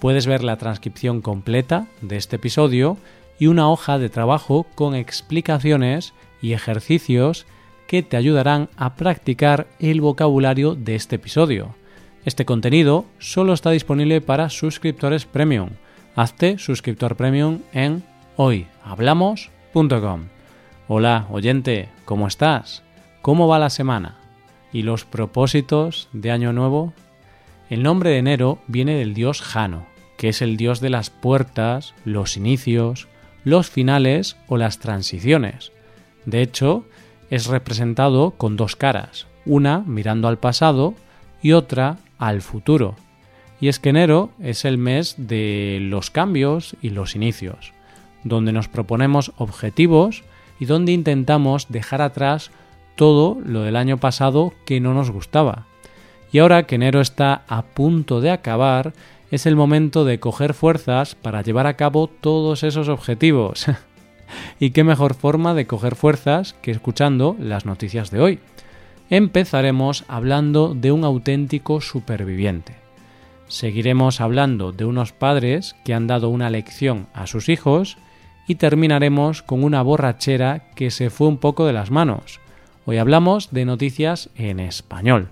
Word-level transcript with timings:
puedes 0.00 0.26
ver 0.26 0.42
la 0.42 0.56
transcripción 0.56 1.20
completa 1.20 1.86
de 2.00 2.16
este 2.16 2.36
episodio 2.36 2.96
y 3.38 3.46
una 3.46 3.70
hoja 3.70 3.98
de 3.98 4.08
trabajo 4.08 4.66
con 4.74 4.94
explicaciones 4.94 6.14
y 6.42 6.52
ejercicios 6.52 7.46
que 7.86 8.02
te 8.02 8.16
ayudarán 8.16 8.68
a 8.76 8.94
practicar 8.96 9.66
el 9.78 10.00
vocabulario 10.00 10.74
de 10.74 10.94
este 10.94 11.16
episodio. 11.16 11.74
Este 12.24 12.44
contenido 12.44 13.04
solo 13.18 13.52
está 13.52 13.70
disponible 13.70 14.20
para 14.20 14.50
suscriptores 14.50 15.24
premium. 15.24 15.70
Hazte 16.16 16.58
suscriptor 16.58 17.16
premium 17.16 17.60
en 17.72 18.02
hoyhablamos.com. 18.36 20.24
Hola, 20.88 21.26
oyente, 21.30 21.88
¿cómo 22.04 22.26
estás? 22.26 22.82
¿Cómo 23.22 23.48
va 23.48 23.58
la 23.58 23.70
semana? 23.70 24.18
¿Y 24.72 24.82
los 24.82 25.04
propósitos 25.04 26.08
de 26.12 26.30
Año 26.30 26.52
Nuevo? 26.52 26.92
El 27.70 27.84
nombre 27.84 28.10
de 28.10 28.18
enero 28.18 28.58
viene 28.66 28.96
del 28.96 29.14
dios 29.14 29.42
Jano, 29.42 29.86
que 30.16 30.28
es 30.28 30.42
el 30.42 30.56
dios 30.56 30.80
de 30.80 30.90
las 30.90 31.08
puertas, 31.08 31.94
los 32.04 32.36
inicios, 32.36 33.06
los 33.44 33.70
finales 33.70 34.36
o 34.48 34.56
las 34.56 34.80
transiciones. 34.80 35.70
De 36.26 36.42
hecho, 36.42 36.84
es 37.30 37.46
representado 37.46 38.32
con 38.32 38.56
dos 38.56 38.74
caras, 38.74 39.28
una 39.46 39.84
mirando 39.86 40.26
al 40.26 40.36
pasado 40.36 40.94
y 41.42 41.52
otra 41.52 41.98
al 42.18 42.42
futuro. 42.42 42.96
Y 43.60 43.68
es 43.68 43.78
que 43.78 43.90
enero 43.90 44.30
es 44.40 44.64
el 44.64 44.76
mes 44.76 45.14
de 45.16 45.78
los 45.80 46.10
cambios 46.10 46.74
y 46.82 46.90
los 46.90 47.14
inicios, 47.14 47.72
donde 48.24 48.52
nos 48.52 48.66
proponemos 48.66 49.30
objetivos 49.36 50.24
y 50.58 50.64
donde 50.64 50.90
intentamos 50.90 51.68
dejar 51.68 52.02
atrás 52.02 52.50
todo 52.96 53.38
lo 53.44 53.62
del 53.62 53.76
año 53.76 53.98
pasado 53.98 54.52
que 54.66 54.80
no 54.80 54.92
nos 54.92 55.12
gustaba. 55.12 55.69
Y 56.32 56.38
ahora 56.38 56.64
que 56.64 56.76
enero 56.76 57.00
está 57.00 57.42
a 57.48 57.62
punto 57.62 58.20
de 58.20 58.30
acabar, 58.30 58.92
es 59.30 59.46
el 59.46 59.56
momento 59.56 60.04
de 60.04 60.20
coger 60.20 60.54
fuerzas 60.54 61.14
para 61.14 61.42
llevar 61.42 61.66
a 61.66 61.76
cabo 61.76 62.08
todos 62.08 62.62
esos 62.62 62.88
objetivos. 62.88 63.66
y 64.60 64.70
qué 64.70 64.84
mejor 64.84 65.14
forma 65.14 65.54
de 65.54 65.66
coger 65.66 65.94
fuerzas 65.94 66.54
que 66.62 66.70
escuchando 66.70 67.36
las 67.38 67.66
noticias 67.66 68.10
de 68.10 68.20
hoy. 68.20 68.38
Empezaremos 69.08 70.04
hablando 70.08 70.74
de 70.74 70.92
un 70.92 71.04
auténtico 71.04 71.80
superviviente. 71.80 72.74
Seguiremos 73.48 74.20
hablando 74.20 74.70
de 74.70 74.84
unos 74.84 75.12
padres 75.12 75.74
que 75.84 75.94
han 75.94 76.06
dado 76.06 76.28
una 76.28 76.50
lección 76.50 77.08
a 77.12 77.26
sus 77.26 77.48
hijos 77.48 77.98
y 78.46 78.54
terminaremos 78.54 79.42
con 79.42 79.64
una 79.64 79.82
borrachera 79.82 80.70
que 80.76 80.92
se 80.92 81.10
fue 81.10 81.26
un 81.26 81.38
poco 81.38 81.66
de 81.66 81.72
las 81.72 81.90
manos. 81.90 82.38
Hoy 82.84 82.98
hablamos 82.98 83.50
de 83.50 83.64
noticias 83.64 84.30
en 84.36 84.60
español. 84.60 85.30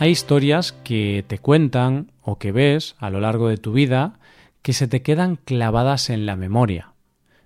Hay 0.00 0.10
historias 0.10 0.72
que 0.72 1.24
te 1.26 1.38
cuentan 1.38 2.10
o 2.20 2.38
que 2.38 2.50
ves 2.50 2.96
a 2.98 3.10
lo 3.10 3.20
largo 3.20 3.48
de 3.48 3.58
tu 3.58 3.72
vida 3.72 4.18
que 4.60 4.72
se 4.72 4.88
te 4.88 5.02
quedan 5.02 5.36
clavadas 5.36 6.10
en 6.10 6.26
la 6.26 6.34
memoria. 6.34 6.92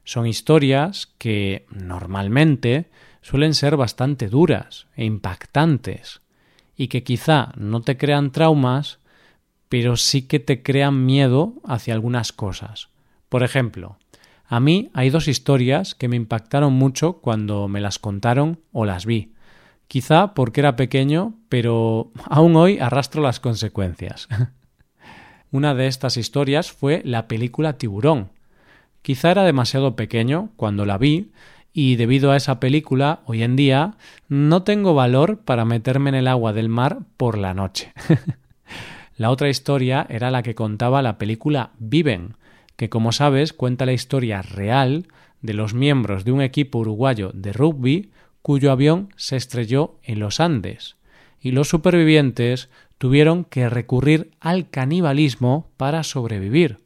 Son 0.04 0.26
historias 0.26 1.12
que 1.18 1.66
normalmente 1.70 2.86
suelen 3.20 3.52
ser 3.52 3.76
bastante 3.76 4.28
duras 4.28 4.86
e 4.96 5.04
impactantes 5.04 6.22
y 6.74 6.88
que 6.88 7.02
quizá 7.02 7.52
no 7.56 7.82
te 7.82 7.98
crean 7.98 8.32
traumas, 8.32 8.98
pero 9.68 9.96
sí 9.96 10.22
que 10.22 10.40
te 10.40 10.62
crean 10.62 11.04
miedo 11.04 11.54
hacia 11.64 11.92
algunas 11.92 12.32
cosas. 12.32 12.88
Por 13.28 13.42
ejemplo, 13.42 13.98
a 14.46 14.58
mí 14.58 14.88
hay 14.94 15.10
dos 15.10 15.28
historias 15.28 15.94
que 15.94 16.08
me 16.08 16.16
impactaron 16.16 16.72
mucho 16.72 17.18
cuando 17.18 17.68
me 17.68 17.82
las 17.82 17.98
contaron 17.98 18.60
o 18.72 18.86
las 18.86 19.04
vi 19.04 19.32
quizá 19.88 20.34
porque 20.34 20.60
era 20.60 20.76
pequeño, 20.76 21.34
pero 21.48 22.12
aún 22.26 22.54
hoy 22.56 22.78
arrastro 22.78 23.22
las 23.22 23.40
consecuencias. 23.40 24.28
Una 25.50 25.74
de 25.74 25.86
estas 25.86 26.18
historias 26.18 26.70
fue 26.70 27.00
la 27.04 27.26
película 27.26 27.78
Tiburón. 27.78 28.30
Quizá 29.00 29.30
era 29.30 29.44
demasiado 29.44 29.96
pequeño 29.96 30.50
cuando 30.56 30.84
la 30.84 30.98
vi 30.98 31.32
y 31.72 31.96
debido 31.96 32.32
a 32.32 32.36
esa 32.36 32.60
película 32.60 33.20
hoy 33.24 33.42
en 33.42 33.56
día 33.56 33.96
no 34.28 34.62
tengo 34.62 34.94
valor 34.94 35.38
para 35.38 35.64
meterme 35.64 36.10
en 36.10 36.16
el 36.16 36.28
agua 36.28 36.52
del 36.52 36.68
mar 36.68 36.98
por 37.16 37.38
la 37.38 37.54
noche. 37.54 37.92
la 39.16 39.30
otra 39.30 39.48
historia 39.48 40.06
era 40.10 40.30
la 40.30 40.42
que 40.42 40.54
contaba 40.54 41.00
la 41.00 41.16
película 41.16 41.70
Viven, 41.78 42.34
que 42.76 42.90
como 42.90 43.12
sabes 43.12 43.54
cuenta 43.54 43.86
la 43.86 43.92
historia 43.92 44.42
real 44.42 45.06
de 45.40 45.54
los 45.54 45.72
miembros 45.72 46.24
de 46.24 46.32
un 46.32 46.42
equipo 46.42 46.78
uruguayo 46.78 47.30
de 47.32 47.52
rugby 47.52 48.10
cuyo 48.42 48.72
avión 48.72 49.12
se 49.16 49.36
estrelló 49.36 49.98
en 50.02 50.20
los 50.20 50.40
Andes, 50.40 50.96
y 51.40 51.52
los 51.52 51.68
supervivientes 51.68 52.68
tuvieron 52.98 53.44
que 53.44 53.68
recurrir 53.68 54.32
al 54.40 54.70
canibalismo 54.70 55.70
para 55.76 56.02
sobrevivir. 56.02 56.78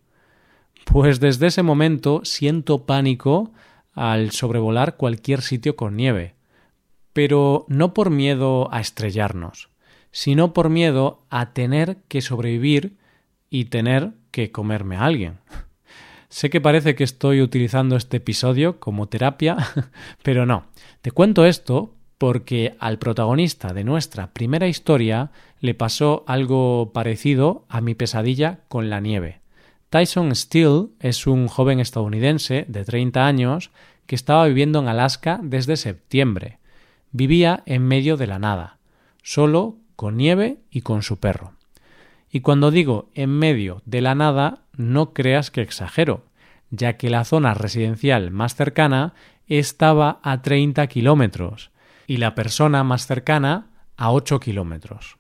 Pues 0.85 1.21
desde 1.21 1.47
ese 1.47 1.63
momento 1.63 2.21
siento 2.25 2.85
pánico 2.85 3.53
al 3.95 4.31
sobrevolar 4.31 4.97
cualquier 4.97 5.43
sitio 5.43 5.77
con 5.77 5.97
nieve, 5.97 6.35
pero 7.13 7.65
no 7.69 7.95
por 7.95 8.11
miedo 8.11 8.73
a 8.73 8.81
estrellarnos, 8.81 9.69
sino 10.11 10.53
por 10.53 10.69
miedo 10.69 11.25
a 11.31 11.53
tener 11.53 11.99
que 12.09 12.21
sobrevivir 12.21 12.97
y 13.51 13.67
tener 13.67 14.13
que 14.31 14.51
comerme 14.51 14.97
a 14.97 15.05
alguien. 15.05 15.39
Sé 16.29 16.49
que 16.49 16.63
parece 16.63 16.95
que 16.95 17.05
estoy 17.05 17.43
utilizando 17.43 17.97
este 17.97 18.17
episodio 18.17 18.81
como 18.81 19.07
terapia, 19.07 19.57
pero 20.23 20.47
no. 20.47 20.65
Te 21.03 21.11
cuento 21.11 21.45
esto 21.47 21.97
porque 22.17 22.77
al 22.79 23.01
protagonista 23.01 23.73
de 23.73 23.83
nuestra 23.83 24.33
primera 24.33 24.69
historia 24.69 25.33
le 25.59 25.75
pasó 25.75 26.23
algo 26.29 26.93
parecido 26.95 27.65
a 27.69 27.81
mi 27.81 27.97
pesadilla 27.97 28.61
con 28.69 28.89
la 28.89 29.01
nieve. 29.01 29.41
Tyson 29.91 30.33
Steele 30.37 30.91
es 31.01 31.27
un 31.27 31.49
joven 31.49 31.81
estadounidense 31.81 32.67
de 32.69 32.85
30 32.85 33.27
años 33.27 33.73
que 34.07 34.15
estaba 34.15 34.47
viviendo 34.47 34.79
en 34.79 34.87
Alaska 34.87 35.41
desde 35.43 35.77
septiembre. 35.77 36.61
Vivía 37.11 37.65
en 37.67 37.83
medio 37.83 38.17
de 38.17 38.29
la 38.29 38.39
nada, 38.39 38.79
solo 39.25 39.79
con 39.97 40.17
nieve 40.17 40.59
y 40.71 40.83
con 40.83 41.03
su 41.03 41.19
perro. 41.19 41.55
Y 42.31 42.41
cuando 42.41 42.71
digo 42.71 43.11
en 43.15 43.31
medio 43.31 43.83
de 43.87 44.03
la 44.03 44.15
nada, 44.15 44.63
no 44.77 45.13
creas 45.13 45.51
que 45.51 45.63
exagero, 45.63 46.27
ya 46.71 46.97
que 46.97 47.11
la 47.11 47.25
zona 47.25 47.55
residencial 47.55 48.31
más 48.31 48.55
cercana 48.55 49.15
estaba 49.47 50.21
a 50.23 50.43
30 50.43 50.87
kilómetros 50.87 51.71
y 52.07 52.19
la 52.19 52.35
persona 52.35 52.85
más 52.85 53.07
cercana 53.07 53.71
a 53.97 54.13
8 54.13 54.41
kilómetros. 54.41 55.19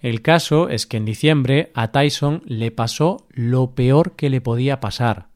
El 0.00 0.20
caso 0.20 0.68
es 0.68 0.86
que 0.86 0.98
en 0.98 1.04
diciembre 1.04 1.72
a 1.74 1.90
Tyson 1.90 2.42
le 2.44 2.70
pasó 2.70 3.26
lo 3.30 3.74
peor 3.74 4.16
que 4.16 4.28
le 4.28 4.40
podía 4.40 4.80
pasar. 4.80 5.28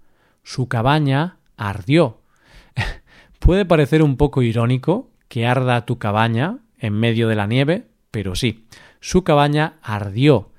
Su 0.43 0.69
cabaña 0.69 1.39
ardió. 1.57 2.21
Puede 3.39 3.65
parecer 3.65 4.03
un 4.03 4.17
poco 4.17 4.43
irónico 4.43 5.11
que 5.29 5.47
arda 5.47 5.87
tu 5.87 5.99
cabaña 5.99 6.59
en 6.79 6.95
medio 6.95 7.29
de 7.29 7.37
la 7.37 7.47
nieve, 7.47 7.87
pero 8.11 8.35
sí, 8.35 8.67
su 9.01 9.25
cabaña 9.25 9.75
ardió 9.83 10.53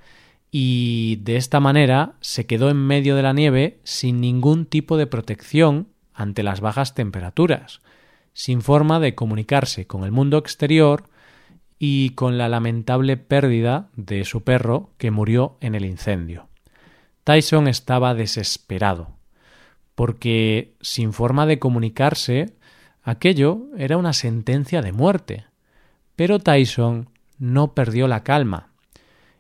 y 0.52 1.18
de 1.18 1.36
esta 1.36 1.60
manera 1.60 2.14
se 2.22 2.46
quedó 2.46 2.70
en 2.70 2.78
medio 2.78 3.16
de 3.16 3.22
la 3.22 3.34
nieve 3.34 3.80
sin 3.84 4.20
ningún 4.20 4.66
tipo 4.66 4.98
de 4.98 5.08
protección 5.08 5.90
ante 6.20 6.44
las 6.44 6.62
bajas 6.62 6.94
temperaturas, 6.94 7.82
sin 8.34 8.62
forma 8.62 9.00
de 9.00 9.16
comunicarse 9.16 9.88
con 9.88 10.04
el 10.04 10.12
mundo 10.12 10.38
exterior 10.38 11.10
y 11.80 12.12
con 12.12 12.38
la 12.38 12.50
lamentable 12.50 13.18
pérdida 13.18 13.90
de 13.96 14.26
su 14.26 14.44
perro 14.44 14.92
que 14.98 15.12
murió 15.12 15.58
en 15.62 15.76
el 15.76 15.86
incendio. 15.86 16.48
Tyson 17.24 17.68
estaba 17.68 18.14
desesperado, 18.14 19.16
porque 19.96 20.76
sin 20.82 21.14
forma 21.14 21.46
de 21.46 21.60
comunicarse, 21.60 22.54
aquello 23.04 23.68
era 23.78 23.98
una 23.98 24.14
sentencia 24.14 24.82
de 24.82 24.92
muerte. 24.92 25.46
Pero 26.16 26.40
Tyson 26.40 27.10
no 27.38 27.74
perdió 27.74 28.08
la 28.08 28.24
calma 28.24 28.70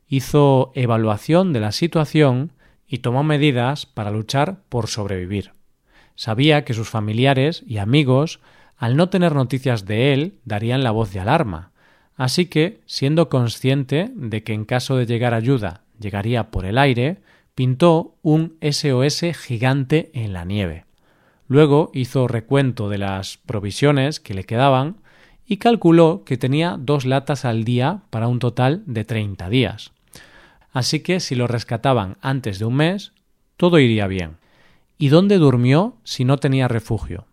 hizo 0.09 0.71
evaluación 0.73 1.53
de 1.53 1.59
la 1.59 1.71
situación 1.71 2.51
y 2.87 2.97
tomó 2.97 3.23
medidas 3.23 3.85
para 3.85 4.11
luchar 4.11 4.63
por 4.67 4.87
sobrevivir. 4.87 5.51
Sabía 6.19 6.65
que 6.65 6.73
sus 6.73 6.89
familiares 6.89 7.63
y 7.65 7.77
amigos, 7.77 8.41
al 8.75 8.97
no 8.97 9.07
tener 9.07 9.33
noticias 9.33 9.85
de 9.85 10.11
él, 10.13 10.33
darían 10.43 10.83
la 10.83 10.91
voz 10.91 11.13
de 11.13 11.21
alarma, 11.21 11.71
Así 12.19 12.47
que, 12.47 12.81
siendo 12.85 13.29
consciente 13.29 14.11
de 14.13 14.43
que 14.43 14.51
en 14.51 14.65
caso 14.65 14.97
de 14.97 15.05
llegar 15.05 15.33
ayuda 15.33 15.83
llegaría 16.01 16.51
por 16.51 16.65
el 16.65 16.77
aire, 16.77 17.21
pintó 17.55 18.17
un 18.21 18.57
SOS 18.59 19.37
gigante 19.37 20.11
en 20.13 20.33
la 20.33 20.43
nieve. 20.43 20.83
Luego 21.47 21.91
hizo 21.93 22.27
recuento 22.27 22.89
de 22.89 22.97
las 22.97 23.37
provisiones 23.37 24.19
que 24.19 24.33
le 24.33 24.43
quedaban 24.43 24.97
y 25.47 25.57
calculó 25.57 26.25
que 26.25 26.35
tenía 26.35 26.75
dos 26.77 27.05
latas 27.05 27.45
al 27.45 27.63
día 27.63 28.01
para 28.09 28.27
un 28.27 28.39
total 28.39 28.83
de 28.85 29.05
30 29.05 29.49
días. 29.49 29.93
Así 30.73 30.99
que 30.99 31.21
si 31.21 31.35
lo 31.35 31.47
rescataban 31.47 32.17
antes 32.19 32.59
de 32.59 32.65
un 32.65 32.75
mes, 32.75 33.13
todo 33.55 33.79
iría 33.79 34.07
bien. 34.07 34.38
¿Y 35.01 35.07
dónde 35.07 35.37
durmió 35.37 35.95
si 36.03 36.25
no 36.25 36.39
tenía 36.39 36.67
refugio? 36.67 37.25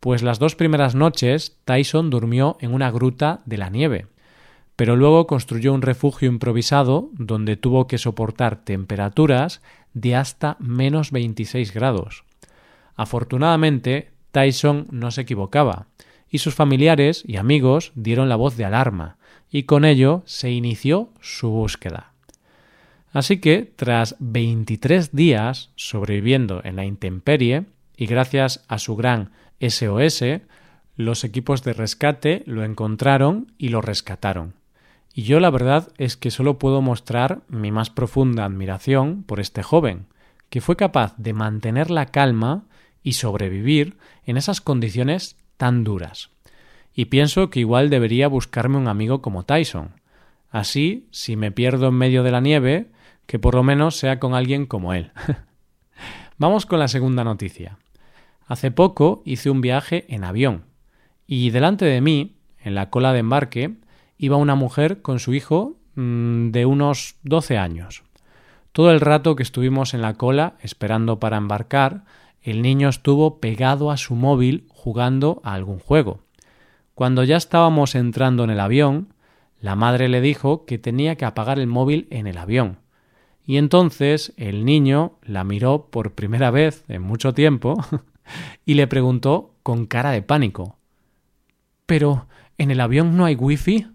Pues 0.00 0.24
las 0.24 0.40
dos 0.40 0.56
primeras 0.56 0.96
noches 0.96 1.56
Tyson 1.64 2.10
durmió 2.10 2.56
en 2.58 2.74
una 2.74 2.90
gruta 2.90 3.42
de 3.46 3.58
la 3.58 3.70
nieve, 3.70 4.08
pero 4.74 4.96
luego 4.96 5.28
construyó 5.28 5.72
un 5.72 5.82
refugio 5.82 6.28
improvisado 6.28 7.10
donde 7.12 7.56
tuvo 7.56 7.86
que 7.86 7.96
soportar 7.96 8.64
temperaturas 8.64 9.62
de 9.94 10.16
hasta 10.16 10.56
menos 10.58 11.12
26 11.12 11.72
grados. 11.72 12.24
Afortunadamente, 12.96 14.10
Tyson 14.32 14.88
no 14.90 15.12
se 15.12 15.20
equivocaba, 15.20 15.86
y 16.28 16.38
sus 16.38 16.56
familiares 16.56 17.22
y 17.24 17.36
amigos 17.36 17.92
dieron 17.94 18.28
la 18.28 18.34
voz 18.34 18.56
de 18.56 18.64
alarma, 18.64 19.16
y 19.48 19.62
con 19.62 19.84
ello 19.84 20.22
se 20.24 20.50
inició 20.50 21.10
su 21.20 21.50
búsqueda. 21.50 22.09
Así 23.12 23.38
que, 23.38 23.72
tras 23.74 24.16
23 24.20 25.12
días 25.12 25.70
sobreviviendo 25.74 26.60
en 26.64 26.76
la 26.76 26.84
intemperie, 26.84 27.64
y 27.96 28.06
gracias 28.06 28.64
a 28.68 28.78
su 28.78 28.96
gran 28.96 29.30
SOS, 29.60 30.22
los 30.96 31.24
equipos 31.24 31.62
de 31.64 31.72
rescate 31.72 32.42
lo 32.46 32.64
encontraron 32.64 33.52
y 33.58 33.68
lo 33.68 33.80
rescataron. 33.80 34.54
Y 35.12 35.22
yo 35.22 35.40
la 35.40 35.50
verdad 35.50 35.88
es 35.98 36.16
que 36.16 36.30
solo 36.30 36.58
puedo 36.58 36.82
mostrar 36.82 37.42
mi 37.48 37.72
más 37.72 37.90
profunda 37.90 38.44
admiración 38.44 39.22
por 39.24 39.40
este 39.40 39.62
joven, 39.62 40.06
que 40.48 40.60
fue 40.60 40.76
capaz 40.76 41.14
de 41.16 41.32
mantener 41.32 41.90
la 41.90 42.06
calma 42.06 42.64
y 43.02 43.14
sobrevivir 43.14 43.96
en 44.24 44.36
esas 44.36 44.60
condiciones 44.60 45.36
tan 45.56 45.84
duras. 45.84 46.30
Y 46.94 47.06
pienso 47.06 47.50
que 47.50 47.60
igual 47.60 47.90
debería 47.90 48.28
buscarme 48.28 48.76
un 48.76 48.88
amigo 48.88 49.20
como 49.20 49.44
Tyson. 49.44 49.90
Así, 50.50 51.06
si 51.10 51.36
me 51.36 51.50
pierdo 51.52 51.88
en 51.88 51.94
medio 51.94 52.22
de 52.22 52.30
la 52.30 52.40
nieve, 52.40 52.88
que 53.30 53.38
por 53.38 53.54
lo 53.54 53.62
menos 53.62 53.94
sea 53.94 54.18
con 54.18 54.34
alguien 54.34 54.66
como 54.66 54.92
él. 54.92 55.12
Vamos 56.36 56.66
con 56.66 56.80
la 56.80 56.88
segunda 56.88 57.22
noticia. 57.22 57.78
Hace 58.44 58.72
poco 58.72 59.22
hice 59.24 59.50
un 59.50 59.60
viaje 59.60 60.04
en 60.08 60.24
avión 60.24 60.64
y 61.28 61.50
delante 61.50 61.84
de 61.84 62.00
mí, 62.00 62.34
en 62.58 62.74
la 62.74 62.90
cola 62.90 63.12
de 63.12 63.20
embarque, 63.20 63.76
iba 64.18 64.36
una 64.36 64.56
mujer 64.56 65.00
con 65.00 65.20
su 65.20 65.32
hijo 65.32 65.76
mm, 65.94 66.50
de 66.50 66.66
unos 66.66 67.18
12 67.22 67.56
años. 67.56 68.02
Todo 68.72 68.90
el 68.90 69.00
rato 69.00 69.36
que 69.36 69.44
estuvimos 69.44 69.94
en 69.94 70.02
la 70.02 70.14
cola 70.14 70.54
esperando 70.60 71.20
para 71.20 71.36
embarcar, 71.36 72.02
el 72.42 72.62
niño 72.62 72.88
estuvo 72.88 73.38
pegado 73.38 73.92
a 73.92 73.96
su 73.96 74.16
móvil 74.16 74.66
jugando 74.70 75.40
a 75.44 75.54
algún 75.54 75.78
juego. 75.78 76.18
Cuando 76.96 77.22
ya 77.22 77.36
estábamos 77.36 77.94
entrando 77.94 78.42
en 78.42 78.50
el 78.50 78.58
avión, 78.58 79.14
la 79.60 79.76
madre 79.76 80.08
le 80.08 80.20
dijo 80.20 80.64
que 80.64 80.78
tenía 80.78 81.14
que 81.14 81.26
apagar 81.26 81.60
el 81.60 81.68
móvil 81.68 82.08
en 82.10 82.26
el 82.26 82.36
avión. 82.36 82.80
Y 83.50 83.56
entonces 83.56 84.32
el 84.36 84.64
niño 84.64 85.18
la 85.24 85.42
miró 85.42 85.88
por 85.90 86.12
primera 86.12 86.52
vez 86.52 86.84
en 86.86 87.02
mucho 87.02 87.34
tiempo 87.34 87.84
y 88.64 88.74
le 88.74 88.86
preguntó 88.86 89.56
con 89.64 89.86
cara 89.86 90.12
de 90.12 90.22
pánico 90.22 90.78
Pero 91.84 92.28
¿en 92.58 92.70
el 92.70 92.80
avión 92.80 93.16
no 93.16 93.24
hay 93.24 93.34
wifi? 93.34 93.88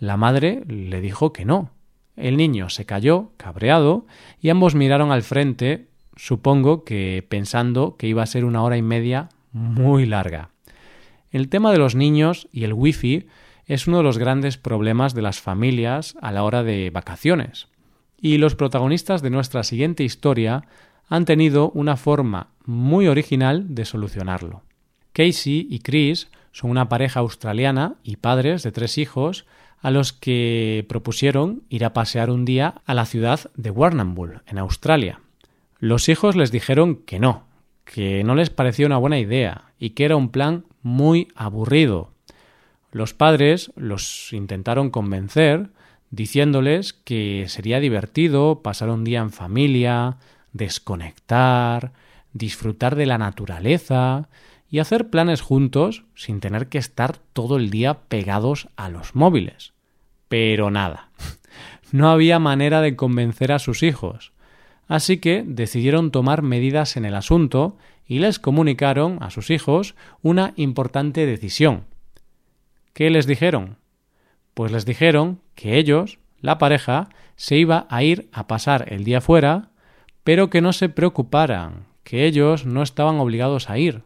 La 0.00 0.16
madre 0.16 0.62
le 0.66 1.02
dijo 1.02 1.30
que 1.34 1.44
no. 1.44 1.72
El 2.16 2.38
niño 2.38 2.70
se 2.70 2.86
cayó, 2.86 3.32
cabreado, 3.36 4.06
y 4.40 4.48
ambos 4.48 4.74
miraron 4.74 5.12
al 5.12 5.24
frente, 5.24 5.88
supongo 6.16 6.84
que 6.84 7.22
pensando 7.28 7.98
que 7.98 8.06
iba 8.06 8.22
a 8.22 8.26
ser 8.26 8.46
una 8.46 8.62
hora 8.62 8.78
y 8.78 8.82
media 8.82 9.28
muy 9.52 10.06
larga. 10.06 10.52
El 11.30 11.50
tema 11.50 11.70
de 11.70 11.76
los 11.76 11.94
niños 11.94 12.48
y 12.50 12.64
el 12.64 12.72
wifi 12.72 13.26
es 13.66 13.86
uno 13.86 13.98
de 13.98 14.04
los 14.04 14.16
grandes 14.16 14.56
problemas 14.56 15.12
de 15.12 15.20
las 15.20 15.38
familias 15.38 16.16
a 16.22 16.32
la 16.32 16.44
hora 16.44 16.62
de 16.62 16.88
vacaciones. 16.88 17.68
Y 18.20 18.38
los 18.38 18.54
protagonistas 18.54 19.22
de 19.22 19.30
nuestra 19.30 19.62
siguiente 19.62 20.04
historia 20.04 20.64
han 21.08 21.24
tenido 21.24 21.70
una 21.70 21.96
forma 21.96 22.48
muy 22.64 23.08
original 23.08 23.74
de 23.74 23.84
solucionarlo. 23.84 24.62
Casey 25.12 25.66
y 25.70 25.80
Chris 25.80 26.28
son 26.52 26.70
una 26.70 26.88
pareja 26.88 27.20
australiana 27.20 27.94
y 28.02 28.16
padres 28.16 28.62
de 28.62 28.72
tres 28.72 28.98
hijos 28.98 29.46
a 29.80 29.90
los 29.90 30.12
que 30.12 30.84
propusieron 30.88 31.62
ir 31.68 31.84
a 31.84 31.92
pasear 31.92 32.30
un 32.30 32.44
día 32.44 32.82
a 32.84 32.94
la 32.94 33.06
ciudad 33.06 33.50
de 33.56 33.70
Warrnambool, 33.70 34.42
en 34.46 34.58
Australia. 34.58 35.20
Los 35.78 36.08
hijos 36.08 36.34
les 36.34 36.50
dijeron 36.50 36.96
que 36.96 37.20
no, 37.20 37.44
que 37.84 38.24
no 38.24 38.34
les 38.34 38.50
parecía 38.50 38.86
una 38.86 38.98
buena 38.98 39.18
idea 39.18 39.72
y 39.78 39.90
que 39.90 40.04
era 40.04 40.16
un 40.16 40.30
plan 40.30 40.64
muy 40.82 41.28
aburrido. 41.36 42.12
Los 42.90 43.14
padres 43.14 43.70
los 43.76 44.32
intentaron 44.32 44.90
convencer 44.90 45.70
diciéndoles 46.10 46.92
que 46.92 47.46
sería 47.48 47.80
divertido 47.80 48.62
pasar 48.62 48.90
un 48.90 49.04
día 49.04 49.20
en 49.20 49.30
familia, 49.30 50.16
desconectar, 50.52 51.92
disfrutar 52.32 52.96
de 52.96 53.06
la 53.06 53.18
naturaleza 53.18 54.28
y 54.70 54.80
hacer 54.80 55.10
planes 55.10 55.40
juntos 55.40 56.04
sin 56.14 56.40
tener 56.40 56.68
que 56.68 56.78
estar 56.78 57.18
todo 57.32 57.56
el 57.56 57.70
día 57.70 58.00
pegados 58.08 58.68
a 58.76 58.88
los 58.88 59.14
móviles. 59.14 59.72
Pero 60.28 60.70
nada, 60.70 61.10
no 61.92 62.10
había 62.10 62.38
manera 62.38 62.80
de 62.80 62.96
convencer 62.96 63.52
a 63.52 63.58
sus 63.58 63.82
hijos, 63.82 64.32
así 64.86 65.18
que 65.18 65.42
decidieron 65.46 66.10
tomar 66.10 66.42
medidas 66.42 66.96
en 66.96 67.04
el 67.04 67.14
asunto 67.14 67.76
y 68.06 68.18
les 68.20 68.38
comunicaron 68.38 69.18
a 69.22 69.30
sus 69.30 69.50
hijos 69.50 69.94
una 70.22 70.52
importante 70.56 71.26
decisión. 71.26 71.84
¿Qué 72.94 73.10
les 73.10 73.26
dijeron? 73.26 73.76
Pues 74.54 74.72
les 74.72 74.84
dijeron 74.86 75.40
que 75.58 75.76
ellos, 75.76 76.20
la 76.40 76.56
pareja, 76.56 77.08
se 77.34 77.56
iba 77.56 77.88
a 77.90 78.04
ir 78.04 78.28
a 78.32 78.46
pasar 78.46 78.92
el 78.92 79.02
día 79.02 79.20
fuera 79.20 79.70
pero 80.22 80.50
que 80.50 80.60
no 80.60 80.74
se 80.74 80.88
preocuparan, 80.88 81.86
que 82.04 82.26
ellos 82.26 82.64
no 82.66 82.82
estaban 82.82 83.18
obligados 83.18 83.70
a 83.70 83.78
ir. 83.78 84.02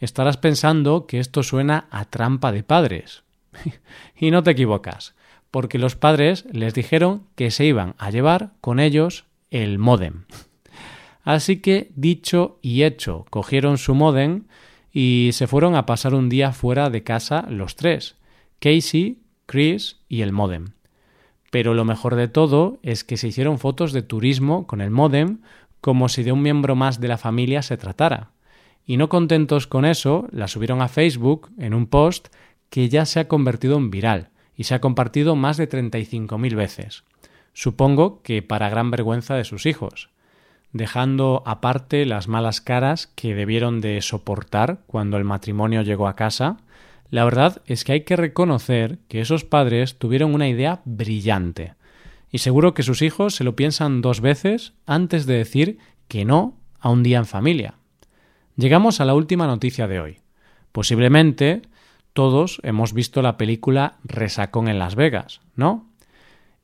Estarás 0.00 0.38
pensando 0.38 1.06
que 1.06 1.20
esto 1.20 1.44
suena 1.44 1.86
a 1.92 2.04
trampa 2.04 2.50
de 2.50 2.64
padres. 2.64 3.22
y 4.18 4.32
no 4.32 4.42
te 4.42 4.50
equivocas, 4.50 5.14
porque 5.52 5.78
los 5.78 5.94
padres 5.94 6.46
les 6.50 6.74
dijeron 6.74 7.28
que 7.36 7.52
se 7.52 7.64
iban 7.64 7.94
a 7.98 8.10
llevar 8.10 8.54
con 8.60 8.80
ellos 8.80 9.26
el 9.52 9.78
modem. 9.78 10.24
Así 11.22 11.58
que, 11.58 11.92
dicho 11.94 12.58
y 12.60 12.82
hecho, 12.82 13.24
cogieron 13.30 13.78
su 13.78 13.94
modem 13.94 14.48
y 14.92 15.30
se 15.32 15.46
fueron 15.46 15.76
a 15.76 15.86
pasar 15.86 16.12
un 16.12 16.28
día 16.28 16.50
fuera 16.50 16.90
de 16.90 17.04
casa 17.04 17.46
los 17.48 17.76
tres, 17.76 18.16
Casey, 18.58 19.18
Chris 19.46 19.98
y 20.08 20.22
el 20.22 20.32
modem. 20.32 20.72
Pero 21.50 21.74
lo 21.74 21.84
mejor 21.84 22.16
de 22.16 22.28
todo 22.28 22.78
es 22.82 23.04
que 23.04 23.16
se 23.16 23.28
hicieron 23.28 23.58
fotos 23.58 23.92
de 23.92 24.02
turismo 24.02 24.66
con 24.66 24.80
el 24.80 24.90
modem 24.90 25.38
como 25.80 26.08
si 26.08 26.22
de 26.22 26.32
un 26.32 26.42
miembro 26.42 26.74
más 26.74 27.00
de 27.00 27.08
la 27.08 27.18
familia 27.18 27.62
se 27.62 27.76
tratara. 27.76 28.30
Y 28.84 28.96
no 28.96 29.08
contentos 29.08 29.66
con 29.66 29.84
eso, 29.84 30.26
la 30.32 30.48
subieron 30.48 30.82
a 30.82 30.88
Facebook 30.88 31.50
en 31.58 31.74
un 31.74 31.86
post 31.86 32.28
que 32.70 32.88
ya 32.88 33.06
se 33.06 33.20
ha 33.20 33.28
convertido 33.28 33.76
en 33.76 33.90
viral 33.90 34.30
y 34.56 34.64
se 34.64 34.74
ha 34.74 34.80
compartido 34.80 35.36
más 35.36 35.56
de 35.56 35.68
35.000 35.68 36.54
veces. 36.54 37.04
Supongo 37.52 38.22
que 38.22 38.42
para 38.42 38.68
gran 38.68 38.90
vergüenza 38.90 39.34
de 39.34 39.44
sus 39.44 39.66
hijos, 39.66 40.10
dejando 40.72 41.42
aparte 41.46 42.04
las 42.04 42.28
malas 42.28 42.60
caras 42.60 43.06
que 43.06 43.34
debieron 43.34 43.80
de 43.80 44.00
soportar 44.02 44.80
cuando 44.86 45.16
el 45.16 45.24
matrimonio 45.24 45.82
llegó 45.82 46.08
a 46.08 46.16
casa 46.16 46.58
la 47.10 47.24
verdad 47.24 47.62
es 47.66 47.84
que 47.84 47.92
hay 47.92 48.00
que 48.02 48.16
reconocer 48.16 48.98
que 49.08 49.20
esos 49.20 49.44
padres 49.44 49.98
tuvieron 49.98 50.34
una 50.34 50.48
idea 50.48 50.82
brillante. 50.84 51.74
Y 52.30 52.38
seguro 52.38 52.74
que 52.74 52.82
sus 52.82 53.02
hijos 53.02 53.34
se 53.34 53.44
lo 53.44 53.56
piensan 53.56 54.02
dos 54.02 54.20
veces 54.20 54.74
antes 54.86 55.26
de 55.26 55.34
decir 55.34 55.78
que 56.08 56.24
no 56.24 56.58
a 56.80 56.90
un 56.90 57.02
día 57.02 57.18
en 57.18 57.26
familia. 57.26 57.74
Llegamos 58.56 59.00
a 59.00 59.04
la 59.04 59.14
última 59.14 59.46
noticia 59.46 59.86
de 59.86 60.00
hoy. 60.00 60.20
Posiblemente 60.72 61.62
todos 62.12 62.60
hemos 62.62 62.92
visto 62.92 63.22
la 63.22 63.36
película 63.36 63.98
Resacón 64.02 64.68
en 64.68 64.78
Las 64.78 64.94
Vegas, 64.94 65.40
¿no? 65.54 65.86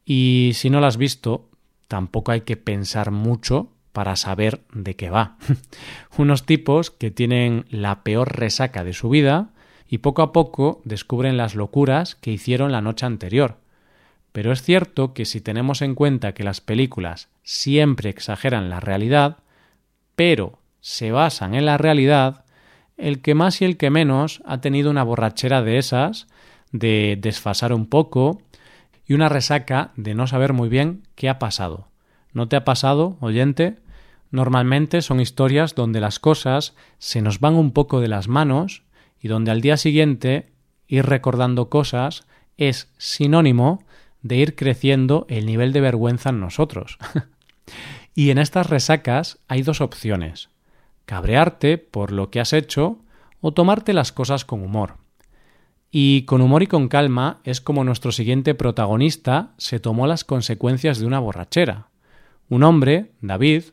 Y 0.05 0.53
si 0.55 0.71
no 0.71 0.81
la 0.81 0.89
has 0.89 0.97
visto, 0.97 1.51
tampoco 1.89 2.33
hay 2.33 2.41
que 2.41 2.57
pensar 2.57 3.11
mucho 3.11 3.71
para 3.93 4.17
saber 4.17 4.63
de 4.73 4.97
qué 4.97 5.11
va. 5.11 5.37
Unos 6.17 6.47
tipos 6.47 6.91
que 6.91 7.11
tienen 7.11 7.67
la 7.69 8.03
peor 8.03 8.37
resaca 8.37 8.85
de 8.85 8.95
su 8.95 9.11
vida 9.11 9.51
y 9.93 9.99
poco 9.99 10.23
a 10.23 10.33
poco 10.33 10.81
descubren 10.87 11.37
las 11.37 11.55
locuras 11.55 12.15
que 12.15 12.31
hicieron 12.31 12.73
la 12.73 12.81
noche 12.81 13.05
anterior. 13.05 13.59
Pero 14.33 14.51
es 14.51 14.63
cierto 14.63 15.13
que 15.13 15.27
si 15.27 15.43
tenemos 15.43 15.83
en 15.83 15.95
cuenta 15.95 16.33
que 16.33 16.45
las 16.45 16.63
películas 16.63 17.29
siempre 17.43 18.09
exageran 18.09 18.71
la 18.71 18.81
realidad, 18.81 19.41
pero 20.17 20.59
se 20.81 21.13
basan 21.13 21.55
en 21.55 21.67
la 21.67 21.77
realidad, 21.77 22.47
el 22.97 23.21
que 23.21 23.35
más 23.35 23.61
y 23.61 23.67
el 23.67 23.77
que 23.77 23.91
menos 23.91 24.41
ha 24.47 24.63
tenido 24.63 24.91
una 24.91 25.03
borrachera 25.03 25.61
de 25.61 25.77
esas, 25.77 26.27
de 26.71 27.19
desfasar 27.21 27.75
un 27.75 27.85
poco 27.85 28.41
y 29.07 29.13
una 29.13 29.29
resaca 29.29 29.93
de 29.97 30.15
no 30.15 30.27
saber 30.27 30.55
muy 30.55 30.71
bien 30.71 31.03
qué 31.17 31.29
ha 31.29 31.39
pasado. 31.39 31.89
¿No 32.33 32.49
te 32.49 32.57
ha 32.57 32.65
pasado, 32.65 33.19
oyente? 33.21 33.77
Normalmente 34.31 35.03
son 35.03 35.21
historias 35.21 35.75
donde 35.75 36.01
las 36.01 36.19
cosas 36.19 36.75
se 36.97 37.21
nos 37.21 37.41
van 37.41 37.57
un 37.57 37.73
poco 37.73 38.01
de 38.01 38.09
las 38.09 38.27
manos 38.27 38.85
y 39.23 39.29
donde 39.29 39.51
al 39.51 39.61
día 39.61 39.77
siguiente 39.77 40.53
ir 40.87 41.07
recordando 41.07 41.71
cosas 41.71 42.27
es 42.59 42.93
sinónimo 42.99 43.85
de 44.21 44.37
ir 44.37 44.57
creciendo 44.57 45.25
el 45.29 45.47
nivel 45.47 45.73
de 45.73 45.81
vergüenza 45.81 46.31
en 46.31 46.41
nosotros. 46.41 46.99
y 48.15 48.31
en 48.31 48.39
estas 48.39 48.69
resacas 48.69 49.39
hay 49.49 49.63
dos 49.63 49.81
opciones 49.81 50.51
cabrearte 51.05 51.79
por 51.79 52.13
lo 52.13 52.31
que 52.31 52.41
has 52.41 52.53
hecho 52.53 52.99
o 53.41 53.53
tomarte 53.53 53.93
las 53.93 54.13
cosas 54.13 54.45
con 54.45 54.63
humor. 54.63 54.97
Y 55.91 56.23
con 56.23 56.41
humor 56.41 56.63
y 56.63 56.69
con 56.69 56.89
calma 56.89 57.41
es 57.45 57.61
como 57.61 57.85
nuestro 57.85 58.13
siguiente 58.13 58.55
protagonista 58.55 59.53
se 59.59 59.79
tomó 59.79 60.07
las 60.07 60.25
consecuencias 60.25 60.99
de 60.99 61.07
una 61.07 61.19
borrachera. 61.19 61.89
Un 62.49 62.63
hombre, 62.63 63.13
David, 63.21 63.65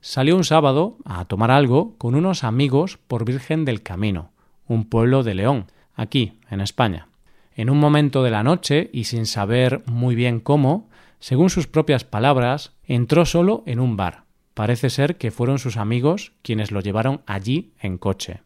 salió 0.00 0.34
un 0.34 0.44
sábado 0.44 0.96
a 1.04 1.24
tomar 1.26 1.50
algo 1.50 1.96
con 1.98 2.14
unos 2.14 2.42
amigos 2.42 2.98
por 3.06 3.24
Virgen 3.24 3.64
del 3.64 3.82
Camino, 3.82 4.32
un 4.68 4.88
pueblo 4.88 5.22
de 5.22 5.34
León, 5.34 5.66
aquí, 5.94 6.38
en 6.50 6.60
España. 6.60 7.08
En 7.56 7.70
un 7.70 7.80
momento 7.80 8.22
de 8.22 8.30
la 8.30 8.44
noche, 8.44 8.88
y 8.92 9.04
sin 9.04 9.26
saber 9.26 9.82
muy 9.86 10.14
bien 10.14 10.38
cómo, 10.38 10.88
según 11.18 11.50
sus 11.50 11.66
propias 11.66 12.04
palabras, 12.04 12.76
entró 12.84 13.24
solo 13.24 13.64
en 13.66 13.80
un 13.80 13.96
bar. 13.96 14.24
Parece 14.54 14.90
ser 14.90 15.16
que 15.16 15.30
fueron 15.30 15.58
sus 15.58 15.76
amigos 15.76 16.32
quienes 16.42 16.70
lo 16.70 16.80
llevaron 16.80 17.22
allí 17.26 17.72
en 17.80 17.98
coche. 17.98 18.40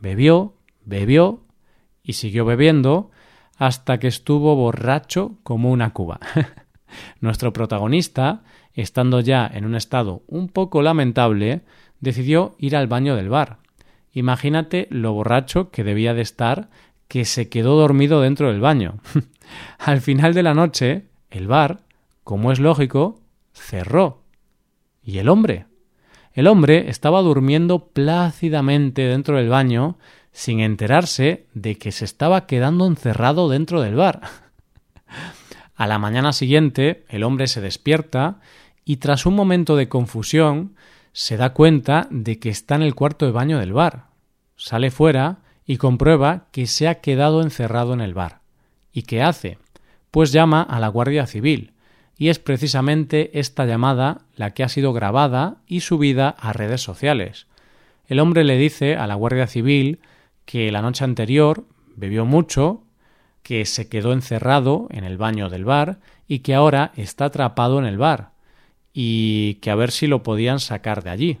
Bebió, 0.00 0.54
bebió 0.84 1.44
y 2.02 2.14
siguió 2.14 2.44
bebiendo 2.44 3.10
hasta 3.56 3.98
que 3.98 4.08
estuvo 4.08 4.54
borracho 4.56 5.38
como 5.42 5.70
una 5.70 5.92
cuba. 5.92 6.20
Nuestro 7.20 7.52
protagonista, 7.52 8.42
estando 8.74 9.20
ya 9.20 9.50
en 9.52 9.64
un 9.64 9.74
estado 9.74 10.22
un 10.26 10.48
poco 10.48 10.82
lamentable, 10.82 11.62
decidió 12.00 12.54
ir 12.58 12.76
al 12.76 12.86
baño 12.86 13.16
del 13.16 13.28
bar. 13.28 13.58
Imagínate 14.14 14.86
lo 14.90 15.12
borracho 15.12 15.70
que 15.70 15.84
debía 15.84 16.14
de 16.14 16.22
estar 16.22 16.68
que 17.08 17.24
se 17.24 17.48
quedó 17.48 17.76
dormido 17.76 18.20
dentro 18.20 18.48
del 18.48 18.60
baño. 18.60 19.00
al 19.78 20.00
final 20.00 20.32
de 20.32 20.42
la 20.42 20.54
noche, 20.54 21.06
el 21.30 21.48
bar, 21.48 21.80
como 22.22 22.52
es 22.52 22.60
lógico, 22.60 23.20
cerró. 23.52 24.22
¿Y 25.02 25.18
el 25.18 25.28
hombre? 25.28 25.66
El 26.32 26.46
hombre 26.46 26.88
estaba 26.88 27.20
durmiendo 27.22 27.88
plácidamente 27.88 29.02
dentro 29.02 29.36
del 29.36 29.48
baño 29.48 29.98
sin 30.32 30.60
enterarse 30.60 31.46
de 31.54 31.76
que 31.76 31.92
se 31.92 32.04
estaba 32.04 32.46
quedando 32.46 32.86
encerrado 32.86 33.48
dentro 33.48 33.80
del 33.80 33.96
bar. 33.96 34.20
A 35.76 35.86
la 35.88 35.98
mañana 35.98 36.32
siguiente, 36.32 37.04
el 37.08 37.24
hombre 37.24 37.48
se 37.48 37.60
despierta 37.60 38.40
y 38.84 38.98
tras 38.98 39.26
un 39.26 39.34
momento 39.34 39.76
de 39.76 39.88
confusión 39.88 40.76
se 41.14 41.36
da 41.36 41.54
cuenta 41.54 42.08
de 42.10 42.40
que 42.40 42.48
está 42.48 42.74
en 42.74 42.82
el 42.82 42.96
cuarto 42.96 43.24
de 43.24 43.30
baño 43.30 43.60
del 43.60 43.72
bar. 43.72 44.08
Sale 44.56 44.90
fuera 44.90 45.38
y 45.64 45.76
comprueba 45.76 46.48
que 46.50 46.66
se 46.66 46.88
ha 46.88 46.96
quedado 46.96 47.40
encerrado 47.40 47.94
en 47.94 48.00
el 48.00 48.14
bar. 48.14 48.40
¿Y 48.92 49.02
qué 49.02 49.22
hace? 49.22 49.58
Pues 50.10 50.32
llama 50.32 50.60
a 50.60 50.80
la 50.80 50.88
Guardia 50.88 51.26
Civil, 51.28 51.72
y 52.18 52.30
es 52.30 52.40
precisamente 52.40 53.38
esta 53.38 53.64
llamada 53.64 54.22
la 54.34 54.50
que 54.50 54.64
ha 54.64 54.68
sido 54.68 54.92
grabada 54.92 55.58
y 55.68 55.80
subida 55.80 56.30
a 56.30 56.52
redes 56.52 56.82
sociales. 56.82 57.46
El 58.08 58.18
hombre 58.18 58.42
le 58.42 58.56
dice 58.56 58.96
a 58.96 59.06
la 59.06 59.14
Guardia 59.14 59.46
Civil 59.46 60.00
que 60.44 60.72
la 60.72 60.82
noche 60.82 61.04
anterior 61.04 61.64
bebió 61.94 62.24
mucho, 62.24 62.82
que 63.44 63.64
se 63.66 63.88
quedó 63.88 64.12
encerrado 64.12 64.88
en 64.90 65.04
el 65.04 65.16
baño 65.16 65.48
del 65.48 65.64
bar 65.64 66.00
y 66.26 66.40
que 66.40 66.56
ahora 66.56 66.90
está 66.96 67.26
atrapado 67.26 67.78
en 67.78 67.84
el 67.84 67.98
bar, 67.98 68.33
y 68.94 69.54
que 69.54 69.70
a 69.70 69.74
ver 69.74 69.90
si 69.90 70.06
lo 70.06 70.22
podían 70.22 70.60
sacar 70.60 71.02
de 71.02 71.10
allí. 71.10 71.38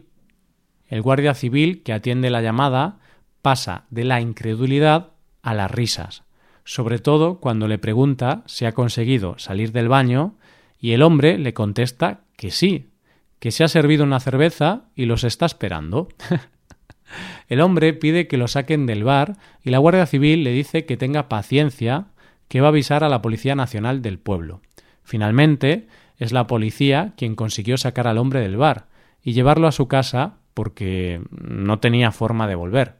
El 0.88 1.00
guardia 1.00 1.34
civil 1.34 1.82
que 1.82 1.92
atiende 1.92 2.28
la 2.28 2.42
llamada 2.42 2.98
pasa 3.40 3.84
de 3.90 4.04
la 4.04 4.20
incredulidad 4.20 5.12
a 5.42 5.54
las 5.54 5.70
risas, 5.70 6.24
sobre 6.64 6.98
todo 6.98 7.38
cuando 7.40 7.68
le 7.68 7.78
pregunta 7.78 8.42
si 8.46 8.64
ha 8.64 8.72
conseguido 8.72 9.38
salir 9.38 9.70
del 9.72 9.88
baño 9.88 10.36
y 10.80 10.92
el 10.92 11.02
hombre 11.02 11.38
le 11.38 11.54
contesta 11.54 12.24
que 12.36 12.50
sí, 12.50 12.90
que 13.38 13.52
se 13.52 13.62
ha 13.62 13.68
servido 13.68 14.04
una 14.04 14.20
cerveza 14.20 14.86
y 14.96 15.04
los 15.04 15.22
está 15.22 15.46
esperando. 15.46 16.08
el 17.48 17.60
hombre 17.60 17.92
pide 17.92 18.26
que 18.26 18.36
lo 18.36 18.48
saquen 18.48 18.86
del 18.86 19.04
bar 19.04 19.36
y 19.62 19.70
la 19.70 19.78
Guardia 19.78 20.06
Civil 20.06 20.42
le 20.42 20.50
dice 20.50 20.86
que 20.86 20.96
tenga 20.96 21.28
paciencia, 21.28 22.06
que 22.48 22.60
va 22.60 22.68
a 22.68 22.70
avisar 22.70 23.04
a 23.04 23.08
la 23.08 23.22
Policía 23.22 23.54
Nacional 23.54 24.02
del 24.02 24.18
pueblo. 24.18 24.60
Finalmente, 25.02 25.86
es 26.18 26.32
la 26.32 26.46
policía 26.46 27.12
quien 27.16 27.34
consiguió 27.34 27.76
sacar 27.76 28.06
al 28.06 28.18
hombre 28.18 28.40
del 28.40 28.56
bar 28.56 28.86
y 29.22 29.32
llevarlo 29.32 29.66
a 29.66 29.72
su 29.72 29.88
casa 29.88 30.36
porque 30.54 31.20
no 31.30 31.80
tenía 31.80 32.12
forma 32.12 32.46
de 32.46 32.54
volver. 32.54 32.96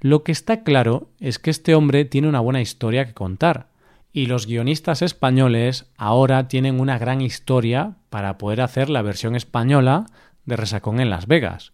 Lo 0.00 0.24
que 0.24 0.32
está 0.32 0.62
claro 0.62 1.10
es 1.20 1.38
que 1.38 1.50
este 1.50 1.74
hombre 1.74 2.04
tiene 2.04 2.28
una 2.28 2.40
buena 2.40 2.60
historia 2.60 3.06
que 3.06 3.14
contar, 3.14 3.68
y 4.12 4.26
los 4.26 4.46
guionistas 4.46 5.02
españoles 5.02 5.86
ahora 5.96 6.48
tienen 6.48 6.80
una 6.80 6.98
gran 6.98 7.20
historia 7.20 7.96
para 8.08 8.38
poder 8.38 8.60
hacer 8.60 8.90
la 8.90 9.02
versión 9.02 9.36
española 9.36 10.06
de 10.46 10.56
Resacón 10.56 11.00
en 11.00 11.10
Las 11.10 11.26
Vegas, 11.26 11.72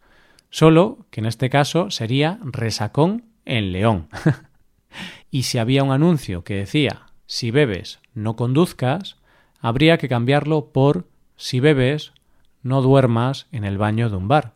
solo 0.50 1.06
que 1.10 1.20
en 1.20 1.26
este 1.26 1.48
caso 1.48 1.90
sería 1.90 2.38
Resacón 2.42 3.24
en 3.44 3.72
León. 3.72 4.08
y 5.30 5.44
si 5.44 5.58
había 5.58 5.82
un 5.82 5.92
anuncio 5.92 6.44
que 6.44 6.56
decía 6.56 7.06
si 7.26 7.50
bebes, 7.50 8.00
no 8.14 8.36
conduzcas, 8.36 9.16
habría 9.66 9.98
que 9.98 10.08
cambiarlo 10.08 10.66
por 10.66 11.08
si 11.34 11.58
bebes, 11.58 12.12
no 12.62 12.82
duermas 12.82 13.48
en 13.50 13.64
el 13.64 13.78
baño 13.78 14.08
de 14.08 14.14
un 14.14 14.28
bar. 14.28 14.54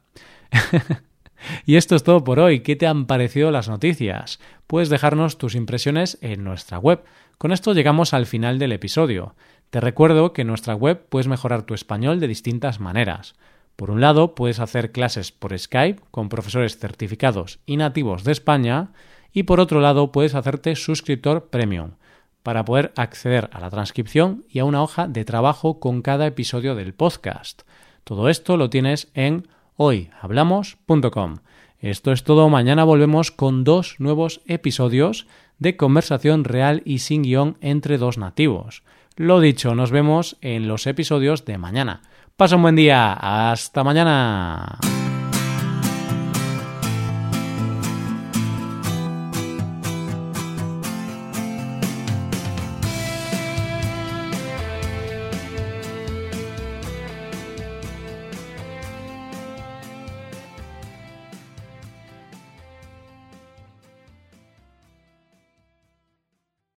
y 1.67 1.75
esto 1.75 1.97
es 1.97 2.05
todo 2.05 2.23
por 2.23 2.39
hoy. 2.39 2.61
¿Qué 2.61 2.77
te 2.77 2.87
han 2.87 3.07
parecido 3.07 3.51
las 3.51 3.69
noticias? 3.69 4.39
Puedes 4.69 4.89
dejarnos 4.89 5.37
tus 5.37 5.57
impresiones 5.57 6.17
en 6.21 6.45
nuestra 6.45 6.79
web. 6.79 7.03
Con 7.39 7.51
esto 7.51 7.75
llegamos 7.75 8.15
al 8.15 8.27
final 8.27 8.61
del 8.61 8.71
episodio. 8.71 9.35
Te 9.71 9.81
recuerdo 9.81 10.33
que 10.33 10.43
en 10.43 10.49
nuestra 10.49 10.77
web 10.77 11.05
puedes 11.09 11.27
mejorar 11.27 11.63
tu 11.65 11.75
español 11.75 12.21
de 12.21 12.29
distintas 12.29 12.79
maneras. 12.79 13.35
Por 13.75 13.91
un 13.91 14.01
lado, 14.01 14.37
puedes 14.37 14.61
hacer 14.61 14.93
clases 14.93 15.33
por 15.33 15.59
Skype 15.59 16.03
con 16.13 16.29
profesores 16.29 16.79
certificados 16.79 17.59
y 17.67 17.79
nativos 17.79 18.23
de 18.23 18.31
España 18.31 18.93
y 19.33 19.43
por 19.43 19.59
otro 19.59 19.81
lado, 19.81 20.13
puedes 20.13 20.37
hacerte 20.37 20.77
suscriptor 20.77 21.51
premium 21.51 21.95
para 22.43 22.65
poder 22.65 22.93
acceder 22.97 23.51
a 23.53 23.61
la 23.61 23.71
transcripción 23.71 24.45
y 24.49 24.59
a 24.59 24.65
una 24.65 24.83
hoja 24.83 25.09
de 25.09 25.25
trabajo 25.25 25.81
con 25.81 26.03
cada 26.03 26.27
episodio 26.27 26.75
del 26.75 26.95
podcast. 26.95 27.63
Todo 28.05 28.29
esto 28.29 28.57
lo 28.57 28.71
tienes 28.71 29.11
en 29.15 29.49
hoyhablamos.com. 29.77 31.39
Esto 31.79 32.13
es 32.13 32.25
todo, 32.25 32.49
mañana 32.49 32.85
volvemos 32.85 33.31
con 33.31 33.65
dos 33.65 33.97
nuevos 33.99 34.43
episodios 34.47 35.27
de 35.59 35.77
conversación 35.77 36.45
real 36.45 36.83
y 36.85 36.99
sin 36.99 37.23
guion 37.23 37.57
entre 37.61 37.97
dos 37.97 38.19
nativos. 38.19 38.83
Lo 39.17 39.41
dicho, 39.41 39.75
nos 39.75 39.91
vemos 39.91 40.37
en 40.41 40.69
los 40.69 40.87
episodios 40.87 41.45
de 41.45 41.59
mañana. 41.59 42.03
Pasa 42.37 42.57
un 42.57 42.63
buen 42.63 42.77
día, 42.77 43.13
hasta 43.13 43.85
mañana. 43.85 44.79